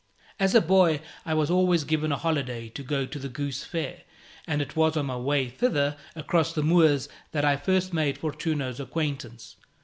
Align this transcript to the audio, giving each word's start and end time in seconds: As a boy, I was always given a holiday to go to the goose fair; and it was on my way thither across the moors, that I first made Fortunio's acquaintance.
As 0.39 0.55
a 0.55 0.61
boy, 0.61 0.99
I 1.27 1.35
was 1.35 1.51
always 1.51 1.83
given 1.83 2.11
a 2.11 2.17
holiday 2.17 2.69
to 2.69 2.81
go 2.81 3.05
to 3.05 3.19
the 3.19 3.29
goose 3.29 3.63
fair; 3.63 4.01
and 4.47 4.59
it 4.59 4.75
was 4.75 4.97
on 4.97 5.05
my 5.05 5.15
way 5.15 5.47
thither 5.49 5.95
across 6.15 6.53
the 6.53 6.63
moors, 6.63 7.07
that 7.33 7.45
I 7.45 7.55
first 7.55 7.93
made 7.93 8.17
Fortunio's 8.17 8.79
acquaintance. 8.79 9.57